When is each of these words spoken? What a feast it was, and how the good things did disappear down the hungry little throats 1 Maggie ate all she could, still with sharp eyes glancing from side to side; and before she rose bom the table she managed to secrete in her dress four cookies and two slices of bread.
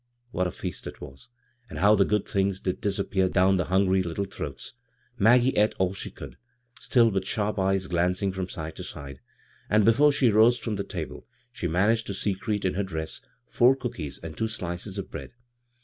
What 0.31 0.47
a 0.47 0.51
feast 0.51 0.87
it 0.87 0.99
was, 0.99 1.29
and 1.69 1.77
how 1.77 1.93
the 1.93 2.05
good 2.05 2.27
things 2.27 2.59
did 2.59 2.81
disappear 2.81 3.29
down 3.29 3.57
the 3.57 3.65
hungry 3.65 4.01
little 4.01 4.25
throats 4.25 4.73
1 5.17 5.23
Maggie 5.25 5.55
ate 5.55 5.75
all 5.77 5.93
she 5.93 6.09
could, 6.09 6.37
still 6.79 7.11
with 7.11 7.27
sharp 7.27 7.59
eyes 7.59 7.85
glancing 7.85 8.31
from 8.31 8.49
side 8.49 8.75
to 8.77 8.83
side; 8.83 9.19
and 9.69 9.85
before 9.85 10.11
she 10.11 10.31
rose 10.31 10.59
bom 10.59 10.75
the 10.75 10.83
table 10.83 11.27
she 11.51 11.67
managed 11.67 12.07
to 12.07 12.15
secrete 12.15 12.65
in 12.65 12.73
her 12.73 12.81
dress 12.83 13.21
four 13.45 13.75
cookies 13.75 14.17
and 14.23 14.35
two 14.35 14.47
slices 14.47 14.97
of 14.97 15.11
bread. 15.11 15.33